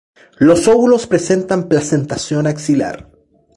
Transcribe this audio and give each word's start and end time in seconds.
Los 0.39 0.67
óvulos 0.67 1.05
presentan 1.05 1.67
placentación 1.69 2.47
axilar. 2.47 3.07